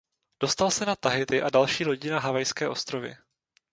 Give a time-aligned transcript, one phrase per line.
[0.39, 3.15] Dostal se na Tahiti a další lodí na Havajské ostrovy.